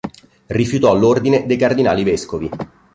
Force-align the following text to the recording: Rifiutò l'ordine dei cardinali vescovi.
Rifiutò 0.47 0.95
l'ordine 0.95 1.45
dei 1.45 1.57
cardinali 1.57 2.03
vescovi. 2.03 2.49